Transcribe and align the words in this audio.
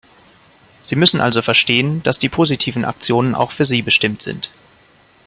Sie 0.81 0.95
müssen 0.95 1.21
also 1.21 1.43
verstehen, 1.43 2.01
dass 2.01 2.17
die 2.17 2.27
positiven 2.27 2.85
Aktionen 2.85 3.35
auch 3.35 3.51
für 3.51 3.65
Sie 3.65 3.83
bestimmt 3.83 4.23
sind. 4.23 4.49